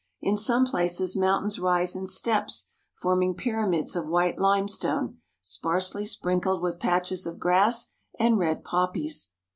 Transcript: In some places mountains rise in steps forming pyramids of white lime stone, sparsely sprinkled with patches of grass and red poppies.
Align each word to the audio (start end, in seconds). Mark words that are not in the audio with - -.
In 0.19 0.35
some 0.35 0.65
places 0.65 1.15
mountains 1.15 1.59
rise 1.59 1.95
in 1.95 2.07
steps 2.07 2.71
forming 2.99 3.35
pyramids 3.35 3.95
of 3.95 4.07
white 4.07 4.39
lime 4.39 4.67
stone, 4.67 5.19
sparsely 5.43 6.07
sprinkled 6.07 6.63
with 6.63 6.79
patches 6.79 7.27
of 7.27 7.37
grass 7.37 7.89
and 8.17 8.39
red 8.39 8.63
poppies. 8.63 9.29